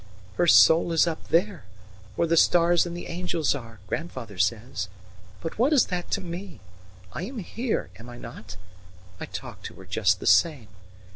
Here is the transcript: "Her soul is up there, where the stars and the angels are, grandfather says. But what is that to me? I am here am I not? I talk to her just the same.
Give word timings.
"Her 0.33 0.47
soul 0.47 0.91
is 0.93 1.05
up 1.05 1.27
there, 1.27 1.63
where 2.15 2.27
the 2.27 2.35
stars 2.35 2.87
and 2.87 2.97
the 2.97 3.05
angels 3.05 3.53
are, 3.53 3.79
grandfather 3.85 4.39
says. 4.39 4.87
But 5.41 5.59
what 5.59 5.73
is 5.73 5.85
that 5.93 6.09
to 6.13 6.21
me? 6.21 6.59
I 7.13 7.21
am 7.25 7.37
here 7.37 7.91
am 7.99 8.09
I 8.09 8.17
not? 8.17 8.57
I 9.19 9.27
talk 9.27 9.61
to 9.65 9.75
her 9.75 9.85
just 9.85 10.19
the 10.19 10.25
same. 10.25 10.69